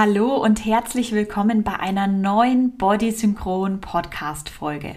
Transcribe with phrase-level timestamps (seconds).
[0.00, 4.94] Hallo und herzlich willkommen bei einer neuen Body Synchron Podcast Folge.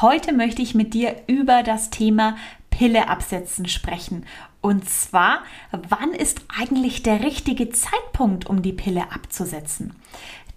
[0.00, 2.36] Heute möchte ich mit dir über das Thema
[2.70, 4.24] Pille absetzen sprechen.
[4.60, 9.96] Und zwar, wann ist eigentlich der richtige Zeitpunkt, um die Pille abzusetzen?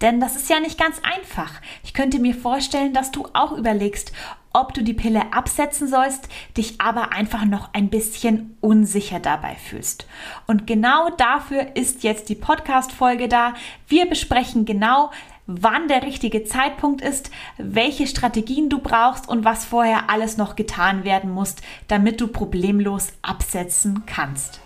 [0.00, 1.60] Denn das ist ja nicht ganz einfach.
[1.82, 4.12] Ich könnte mir vorstellen, dass du auch überlegst,
[4.56, 10.06] ob du die Pille absetzen sollst, dich aber einfach noch ein bisschen unsicher dabei fühlst.
[10.46, 13.52] Und genau dafür ist jetzt die Podcast-Folge da.
[13.86, 15.10] Wir besprechen genau,
[15.46, 21.04] wann der richtige Zeitpunkt ist, welche Strategien du brauchst und was vorher alles noch getan
[21.04, 24.60] werden muss, damit du problemlos absetzen kannst.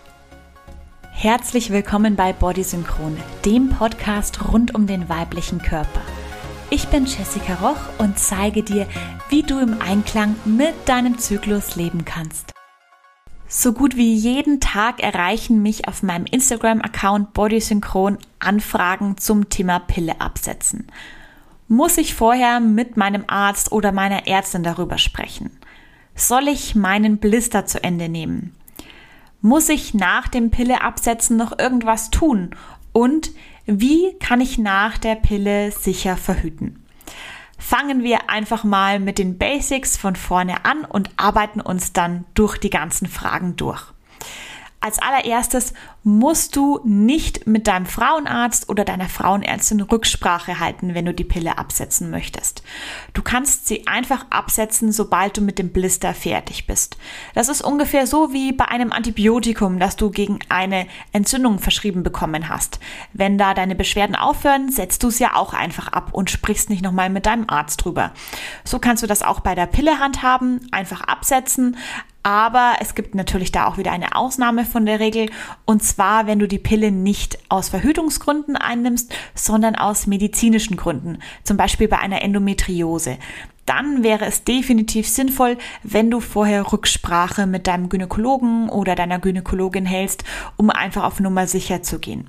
[1.11, 6.01] Herzlich willkommen bei Body Synchron, dem Podcast rund um den weiblichen Körper.
[6.73, 8.87] Ich bin Jessica Roch und zeige dir,
[9.27, 12.53] wie du im Einklang mit deinem Zyklus leben kannst.
[13.49, 20.21] So gut wie jeden Tag erreichen mich auf meinem Instagram-Account Bodysynchron Anfragen zum Thema Pille
[20.21, 20.87] absetzen.
[21.67, 25.51] Muss ich vorher mit meinem Arzt oder meiner Ärztin darüber sprechen?
[26.15, 28.55] Soll ich meinen Blister zu Ende nehmen?
[29.41, 32.55] Muss ich nach dem Pille absetzen noch irgendwas tun?
[32.93, 33.31] Und
[33.65, 36.85] wie kann ich nach der Pille sicher verhüten?
[37.57, 42.57] Fangen wir einfach mal mit den Basics von vorne an und arbeiten uns dann durch
[42.57, 43.83] die ganzen Fragen durch.
[44.83, 51.13] Als allererstes musst du nicht mit deinem Frauenarzt oder deiner Frauenärztin Rücksprache halten, wenn du
[51.13, 52.63] die Pille absetzen möchtest.
[53.13, 56.97] Du kannst sie einfach absetzen, sobald du mit dem Blister fertig bist.
[57.35, 62.49] Das ist ungefähr so wie bei einem Antibiotikum, das du gegen eine Entzündung verschrieben bekommen
[62.49, 62.79] hast.
[63.13, 66.83] Wenn da deine Beschwerden aufhören, setzt du es ja auch einfach ab und sprichst nicht
[66.83, 68.13] nochmal mit deinem Arzt drüber.
[68.63, 71.77] So kannst du das auch bei der Pille handhaben, einfach absetzen,
[72.23, 75.29] aber es gibt natürlich da auch wieder eine Ausnahme von der Regel.
[75.65, 81.19] Und zwar, wenn du die Pille nicht aus Verhütungsgründen einnimmst, sondern aus medizinischen Gründen.
[81.43, 83.17] Zum Beispiel bei einer Endometriose
[83.71, 89.85] dann wäre es definitiv sinnvoll, wenn du vorher Rücksprache mit deinem Gynäkologen oder deiner Gynäkologin
[89.85, 90.25] hältst,
[90.57, 92.27] um einfach auf Nummer sicher zu gehen.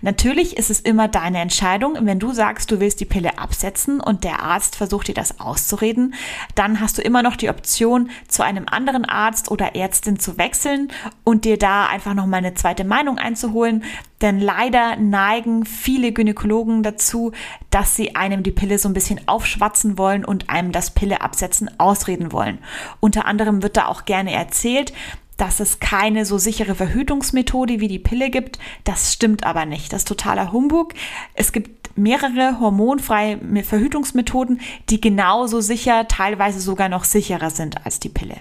[0.00, 1.96] Natürlich ist es immer deine Entscheidung.
[2.02, 6.14] Wenn du sagst, du willst die Pille absetzen und der Arzt versucht dir das auszureden,
[6.54, 10.92] dann hast du immer noch die Option, zu einem anderen Arzt oder Ärztin zu wechseln
[11.24, 13.82] und dir da einfach nochmal eine zweite Meinung einzuholen.
[14.22, 17.32] Denn leider neigen viele Gynäkologen dazu,
[17.70, 21.70] dass sie einem die Pille so ein bisschen aufschwatzen wollen und einem das Pille absetzen
[21.78, 22.58] ausreden wollen.
[23.00, 24.92] Unter anderem wird da auch gerne erzählt,
[25.36, 28.58] dass es keine so sichere Verhütungsmethode wie die Pille gibt.
[28.84, 29.92] Das stimmt aber nicht.
[29.92, 30.94] Das ist totaler Humbug.
[31.34, 38.08] Es gibt mehrere hormonfreie Verhütungsmethoden, die genauso sicher, teilweise sogar noch sicherer sind als die
[38.08, 38.36] Pille.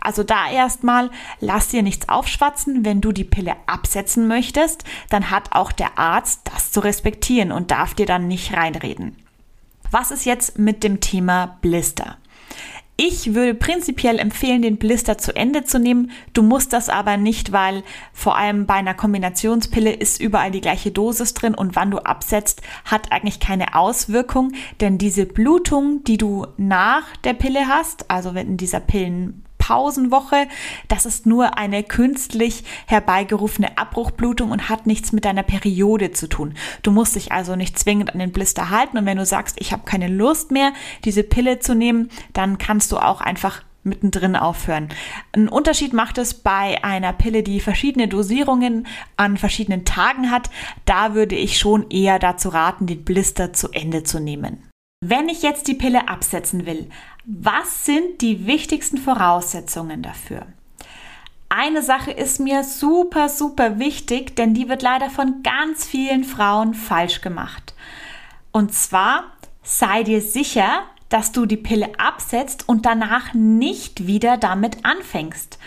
[0.00, 1.10] Also da erstmal,
[1.40, 2.84] lass dir nichts aufschwatzen.
[2.84, 7.70] Wenn du die Pille absetzen möchtest, dann hat auch der Arzt das zu respektieren und
[7.70, 9.16] darf dir dann nicht reinreden.
[9.90, 12.16] Was ist jetzt mit dem Thema Blister?
[13.02, 16.10] Ich würde prinzipiell empfehlen, den Blister zu Ende zu nehmen.
[16.34, 20.90] Du musst das aber nicht, weil vor allem bei einer Kombinationspille ist überall die gleiche
[20.90, 24.52] Dosis drin und wann du absetzt, hat eigentlich keine Auswirkung,
[24.82, 30.48] denn diese Blutung, die du nach der Pille hast, also wenn in dieser Pillen Pausenwoche.
[30.88, 36.54] Das ist nur eine künstlich herbeigerufene Abbruchblutung und hat nichts mit deiner Periode zu tun.
[36.82, 39.72] Du musst dich also nicht zwingend an den Blister halten und wenn du sagst, ich
[39.72, 40.72] habe keine Lust mehr,
[41.04, 44.88] diese Pille zu nehmen, dann kannst du auch einfach mittendrin aufhören.
[45.36, 50.50] Ein Unterschied macht es bei einer Pille, die verschiedene Dosierungen an verschiedenen Tagen hat.
[50.84, 54.69] Da würde ich schon eher dazu raten, den Blister zu Ende zu nehmen.
[55.02, 56.90] Wenn ich jetzt die Pille absetzen will,
[57.24, 60.44] was sind die wichtigsten Voraussetzungen dafür?
[61.48, 66.74] Eine Sache ist mir super, super wichtig, denn die wird leider von ganz vielen Frauen
[66.74, 67.72] falsch gemacht.
[68.52, 69.24] Und zwar
[69.62, 75.58] sei dir sicher, dass du die Pille absetzt und danach nicht wieder damit anfängst.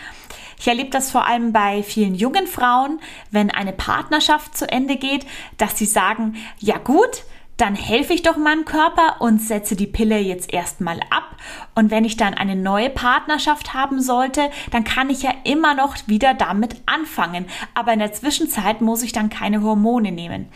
[0.60, 3.00] Ich erlebe das vor allem bei vielen jungen Frauen,
[3.32, 5.26] wenn eine Partnerschaft zu Ende geht,
[5.58, 7.24] dass sie sagen, ja gut,
[7.56, 11.36] dann helfe ich doch meinem Körper und setze die Pille jetzt erstmal ab.
[11.74, 15.96] Und wenn ich dann eine neue Partnerschaft haben sollte, dann kann ich ja immer noch
[16.06, 17.46] wieder damit anfangen.
[17.74, 20.48] Aber in der Zwischenzeit muss ich dann keine Hormone nehmen.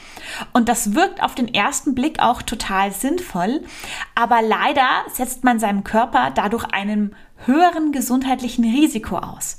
[0.53, 3.62] Und das wirkt auf den ersten Blick auch total sinnvoll.
[4.15, 7.15] Aber leider setzt man seinem Körper dadurch einem
[7.45, 9.59] höheren gesundheitlichen Risiko aus.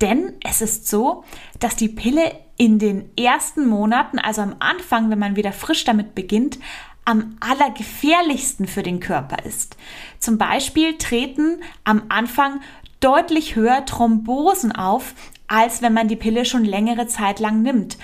[0.00, 1.24] Denn es ist so,
[1.58, 6.14] dass die Pille in den ersten Monaten, also am Anfang, wenn man wieder frisch damit
[6.14, 6.58] beginnt,
[7.04, 9.76] am allergefährlichsten für den Körper ist.
[10.18, 12.60] Zum Beispiel treten am Anfang
[13.00, 15.14] deutlich höher Thrombosen auf,
[15.46, 17.96] als wenn man die Pille schon längere Zeit lang nimmt.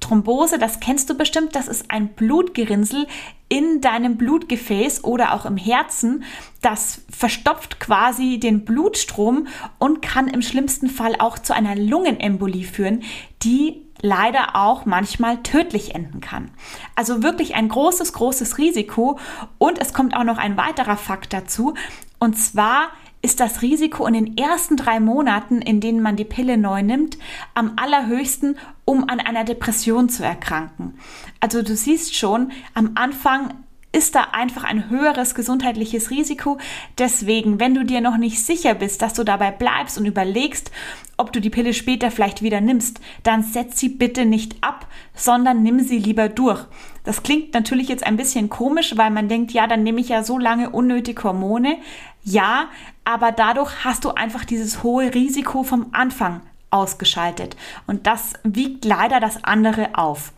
[0.00, 3.06] Thrombose, das kennst du bestimmt, das ist ein Blutgerinnsel
[3.48, 6.24] in deinem Blutgefäß oder auch im Herzen.
[6.60, 9.46] Das verstopft quasi den Blutstrom
[9.78, 13.02] und kann im schlimmsten Fall auch zu einer Lungenembolie führen,
[13.42, 16.50] die leider auch manchmal tödlich enden kann.
[16.94, 19.18] Also wirklich ein großes, großes Risiko.
[19.56, 21.72] Und es kommt auch noch ein weiterer Fakt dazu.
[22.18, 22.88] Und zwar
[23.22, 27.16] ist das Risiko in den ersten drei Monaten, in denen man die Pille neu nimmt,
[27.54, 30.98] am allerhöchsten, um an einer Depression zu erkranken.
[31.40, 33.54] Also du siehst schon, am Anfang
[33.94, 36.58] ist da einfach ein höheres gesundheitliches Risiko.
[36.98, 40.72] Deswegen, wenn du dir noch nicht sicher bist, dass du dabei bleibst und überlegst,
[41.16, 45.62] ob du die Pille später vielleicht wieder nimmst, dann setz sie bitte nicht ab, sondern
[45.62, 46.64] nimm sie lieber durch.
[47.04, 50.24] Das klingt natürlich jetzt ein bisschen komisch, weil man denkt, ja, dann nehme ich ja
[50.24, 51.76] so lange unnötig Hormone.
[52.24, 52.66] Ja,
[53.04, 56.40] aber dadurch hast du einfach dieses hohe Risiko vom Anfang
[56.70, 57.56] ausgeschaltet.
[57.86, 60.32] Und das wiegt leider das andere auf.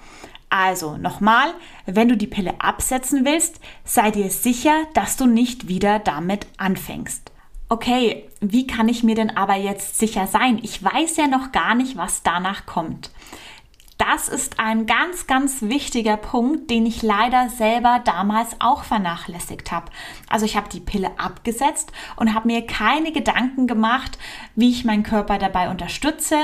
[0.48, 1.54] Also nochmal,
[1.86, 7.32] wenn du die Pille absetzen willst, sei dir sicher, dass du nicht wieder damit anfängst.
[7.68, 10.60] Okay, wie kann ich mir denn aber jetzt sicher sein?
[10.62, 13.10] Ich weiß ja noch gar nicht, was danach kommt.
[14.08, 19.90] Das ist ein ganz, ganz wichtiger Punkt, den ich leider selber damals auch vernachlässigt habe.
[20.28, 24.16] Also ich habe die Pille abgesetzt und habe mir keine Gedanken gemacht,
[24.54, 26.36] wie ich meinen Körper dabei unterstütze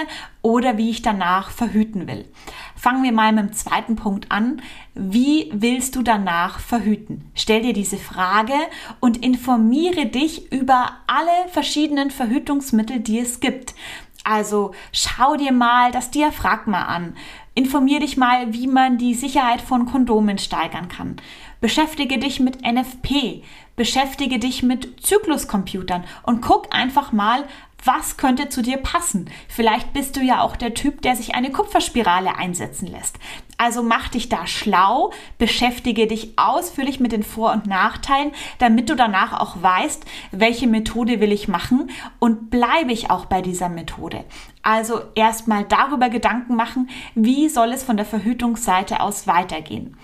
[0.42, 2.28] oder wie ich danach verhüten will.
[2.74, 4.60] Fangen wir mal mit dem zweiten Punkt an.
[4.94, 7.30] Wie willst du danach verhüten?
[7.34, 8.54] Stell dir diese Frage
[8.98, 13.74] und informiere dich über alle verschiedenen Verhütungsmittel, die es gibt.
[14.24, 17.16] Also schau dir mal das Diaphragma an.
[17.54, 21.16] Informier dich mal, wie man die Sicherheit von Kondomen steigern kann.
[21.60, 23.42] Beschäftige dich mit NFP.
[23.76, 27.44] Beschäftige dich mit Zykluscomputern und guck einfach mal,
[27.84, 29.30] was könnte zu dir passen?
[29.48, 33.18] Vielleicht bist du ja auch der Typ, der sich eine Kupferspirale einsetzen lässt.
[33.58, 38.96] Also mach dich da schlau, beschäftige dich ausführlich mit den Vor- und Nachteilen, damit du
[38.96, 44.24] danach auch weißt, welche Methode will ich machen und bleibe ich auch bei dieser Methode.
[44.62, 49.96] Also erstmal darüber Gedanken machen, wie soll es von der Verhütungsseite aus weitergehen.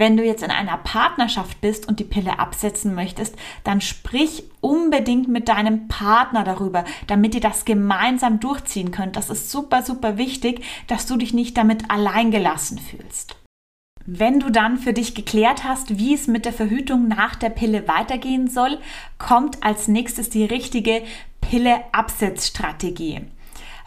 [0.00, 5.28] Wenn du jetzt in einer Partnerschaft bist und die Pille absetzen möchtest, dann sprich unbedingt
[5.28, 9.16] mit deinem Partner darüber, damit ihr das gemeinsam durchziehen könnt.
[9.16, 13.36] Das ist super, super wichtig, dass du dich nicht damit alleingelassen fühlst.
[14.06, 17.86] Wenn du dann für dich geklärt hast, wie es mit der Verhütung nach der Pille
[17.86, 18.78] weitergehen soll,
[19.18, 21.02] kommt als nächstes die richtige
[21.42, 23.26] Pille-Absetzstrategie.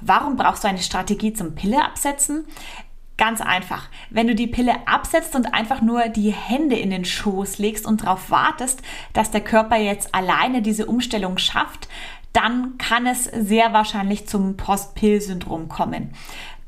[0.06, 2.45] Warum brauchst du eine Strategie zum Pille absetzen?
[3.18, 3.89] Ganz einfach.
[4.10, 8.04] Wenn du die Pille absetzt und einfach nur die Hände in den Schoß legst und
[8.04, 8.81] darauf wartest,
[9.13, 11.88] dass der Körper jetzt alleine diese Umstellung schafft,
[12.33, 16.13] dann kann es sehr wahrscheinlich zum Postpill-Syndrom kommen.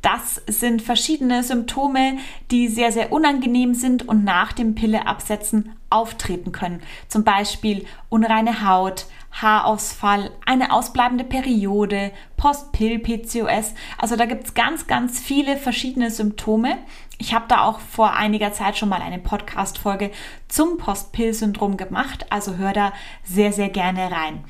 [0.06, 2.20] Das sind verschiedene Symptome,
[2.52, 6.84] die sehr, sehr unangenehm sind und nach dem Pilleabsetzen auftreten können.
[7.08, 13.74] Zum Beispiel unreine Haut, Haarausfall, eine ausbleibende Periode, Postpill-PCOS.
[13.98, 16.78] Also da gibt es ganz, ganz viele verschiedene Symptome.
[17.18, 20.12] Ich habe da auch vor einiger Zeit schon mal eine Podcast-Folge
[20.50, 22.92] zum Postpill-Syndrom gemacht, also hör da
[23.24, 24.44] sehr, sehr gerne rein.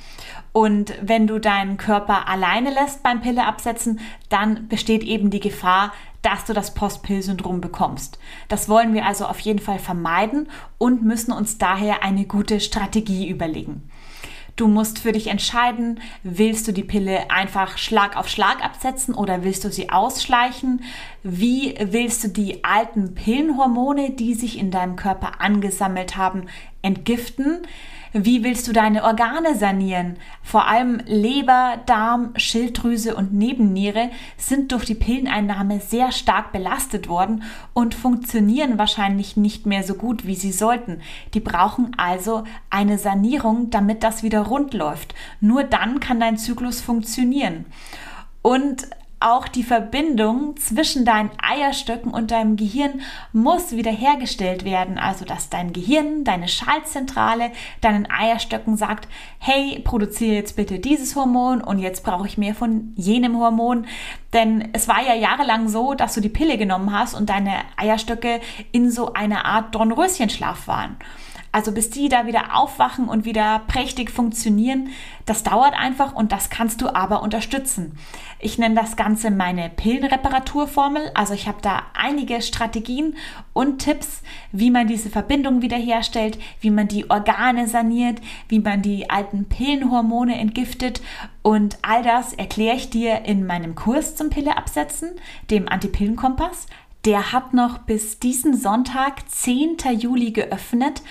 [0.52, 5.94] Und wenn du deinen Körper alleine lässt beim Pille absetzen, dann besteht eben die Gefahr,
[6.22, 8.18] dass du das Postpill-Syndrom bekommst.
[8.48, 13.30] Das wollen wir also auf jeden Fall vermeiden und müssen uns daher eine gute Strategie
[13.30, 13.92] überlegen.
[14.56, 19.44] Du musst für dich entscheiden, willst du die Pille einfach Schlag auf Schlag absetzen oder
[19.44, 20.82] willst du sie ausschleichen?
[21.24, 26.48] Wie willst du die alten Pillenhormone, die sich in deinem Körper angesammelt haben,
[26.82, 27.64] entgiften?
[28.18, 30.16] Wie willst du deine Organe sanieren?
[30.42, 37.44] Vor allem Leber, Darm, Schilddrüse und Nebenniere sind durch die Pilleneinnahme sehr stark belastet worden
[37.74, 41.02] und funktionieren wahrscheinlich nicht mehr so gut, wie sie sollten.
[41.34, 45.14] Die brauchen also eine Sanierung, damit das wieder rund läuft.
[45.42, 47.66] Nur dann kann dein Zyklus funktionieren.
[48.42, 48.88] Und
[49.20, 53.02] auch die Verbindung zwischen deinen Eierstöcken und deinem Gehirn
[53.34, 54.98] muss wiederhergestellt werden.
[54.98, 59.08] Also, dass dein Gehirn, deine Schaltzentrale, deinen Eierstöcken sagt,
[59.40, 63.88] hey, produziere jetzt bitte dieses Hormon und jetzt brauche ich mehr von jenem Hormon.
[64.34, 68.42] Denn es war ja jahrelang so, dass du die Pille genommen hast und deine Eierstöcke
[68.72, 70.98] in so einer Art Dornröschenschlaf waren.
[71.56, 74.90] Also bis die da wieder aufwachen und wieder prächtig funktionieren,
[75.26, 77.98] das dauert einfach und das kannst du aber unterstützen.
[78.40, 81.12] Ich nenne das Ganze meine Pillenreparaturformel.
[81.14, 83.16] Also ich habe da einige Strategien
[83.54, 84.22] und Tipps,
[84.52, 88.20] wie man diese Verbindung wiederherstellt, wie man die Organe saniert,
[88.50, 91.02] wie man die alten Pillenhormone entgiftet
[91.42, 95.12] und all das erkläre ich dir in meinem Kurs zum Pille absetzen,
[95.50, 96.68] dem Antipillenkompass.
[97.06, 99.78] Der hat noch bis diesen Sonntag, 10.
[100.00, 101.04] Juli, geöffnet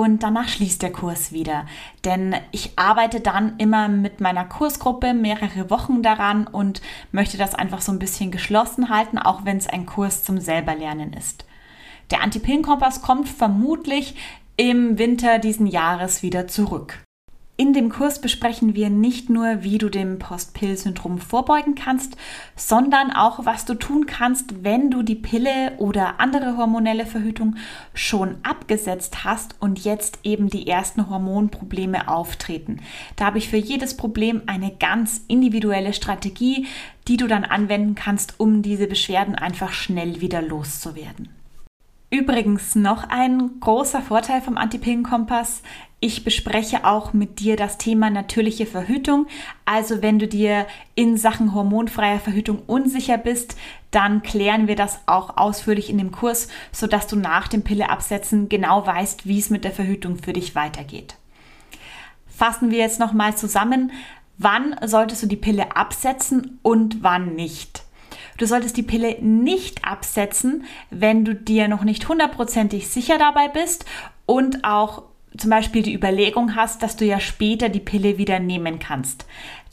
[0.00, 1.66] und danach schließt der Kurs wieder.
[2.04, 6.82] Denn ich arbeite dann immer mit meiner Kursgruppe mehrere Wochen daran und
[7.12, 11.12] möchte das einfach so ein bisschen geschlossen halten, auch wenn es ein Kurs zum Selberlernen
[11.12, 11.44] ist.
[12.10, 14.16] Der Anti-Pillen-Kompass kommt vermutlich
[14.56, 17.02] im Winter diesen Jahres wieder zurück.
[17.62, 22.16] In dem Kurs besprechen wir nicht nur, wie du dem Post-Pill-Syndrom vorbeugen kannst,
[22.56, 27.54] sondern auch, was du tun kannst, wenn du die Pille oder andere hormonelle Verhütung
[27.94, 32.80] schon abgesetzt hast und jetzt eben die ersten Hormonprobleme auftreten.
[33.14, 36.66] Da habe ich für jedes Problem eine ganz individuelle Strategie,
[37.06, 41.41] die du dann anwenden kannst, um diese Beschwerden einfach schnell wieder loszuwerden.
[42.12, 45.62] Übrigens noch ein großer Vorteil vom Antipillenkompass.
[45.98, 49.28] Ich bespreche auch mit dir das Thema natürliche Verhütung.
[49.64, 53.56] Also wenn du dir in Sachen hormonfreier Verhütung unsicher bist,
[53.92, 58.86] dann klären wir das auch ausführlich in dem Kurs, sodass du nach dem Pilleabsetzen genau
[58.86, 61.16] weißt, wie es mit der Verhütung für dich weitergeht.
[62.28, 63.90] Fassen wir jetzt nochmal zusammen,
[64.36, 67.84] wann solltest du die Pille absetzen und wann nicht.
[68.42, 73.84] Du solltest die Pille nicht absetzen, wenn du dir noch nicht hundertprozentig sicher dabei bist
[74.26, 75.04] und auch
[75.38, 79.26] zum Beispiel die Überlegung hast, dass du ja später die Pille wieder nehmen kannst.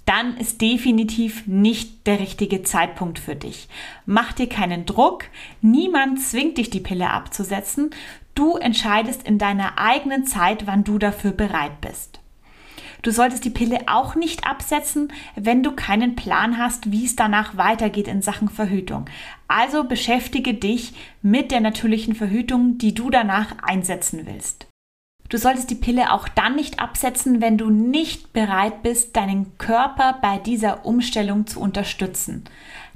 [0.06, 3.70] Dann ist definitiv nicht der richtige Zeitpunkt für dich.
[4.06, 5.24] Mach dir keinen Druck.
[5.64, 7.90] Niemand zwingt dich, die Pille abzusetzen.
[8.36, 12.20] Du entscheidest in deiner eigenen Zeit, wann du dafür bereit bist.
[13.02, 17.56] Du solltest die Pille auch nicht absetzen, wenn du keinen Plan hast, wie es danach
[17.56, 19.06] weitergeht in Sachen Verhütung.
[19.48, 24.68] Also beschäftige dich mit der natürlichen Verhütung, die du danach einsetzen willst.
[25.30, 30.18] Du solltest die Pille auch dann nicht absetzen, wenn du nicht bereit bist, deinen Körper
[30.22, 32.46] bei dieser Umstellung zu unterstützen.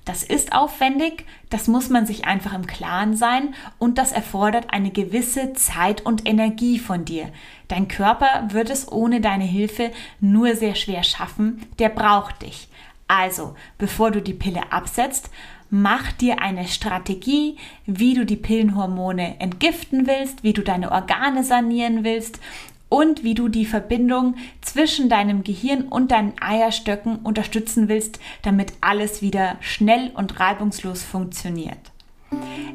[0.05, 4.91] Das ist aufwendig, das muss man sich einfach im Klaren sein und das erfordert eine
[4.91, 7.29] gewisse Zeit und Energie von dir.
[7.69, 12.67] Dein Körper wird es ohne deine Hilfe nur sehr schwer schaffen, der braucht dich.
[13.07, 15.29] Also, bevor du die Pille absetzt,
[15.69, 22.03] mach dir eine Strategie, wie du die Pillenhormone entgiften willst, wie du deine Organe sanieren
[22.03, 22.39] willst
[22.93, 29.23] und wie du die Verbindung zwischen deinem Gehirn und deinen Eierstöcken unterstützen willst, damit alles
[29.23, 31.79] wieder schnell und reibungslos funktioniert.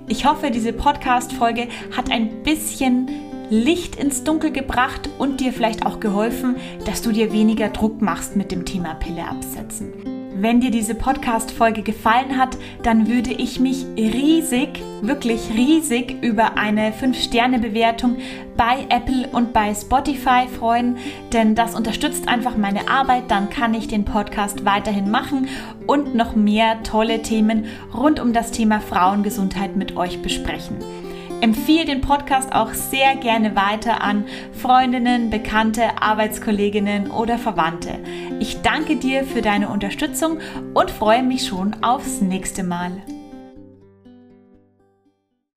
[0.08, 3.08] Ich hoffe, diese Podcast-Folge hat ein bisschen
[3.48, 8.34] Licht ins Dunkel gebracht und dir vielleicht auch geholfen, dass du dir weniger Druck machst
[8.34, 10.17] mit dem Thema Pille absetzen.
[10.40, 14.68] Wenn dir diese Podcast-Folge gefallen hat, dann würde ich mich riesig,
[15.02, 18.18] wirklich riesig über eine 5-Sterne-Bewertung
[18.56, 20.96] bei Apple und bei Spotify freuen,
[21.32, 23.32] denn das unterstützt einfach meine Arbeit.
[23.32, 25.48] Dann kann ich den Podcast weiterhin machen
[25.88, 30.76] und noch mehr tolle Themen rund um das Thema Frauengesundheit mit euch besprechen.
[31.40, 38.00] Empfehle den Podcast auch sehr gerne weiter an Freundinnen, Bekannte, Arbeitskolleginnen oder Verwandte.
[38.40, 40.38] Ich danke dir für deine Unterstützung
[40.74, 43.02] und freue mich schon aufs nächste Mal.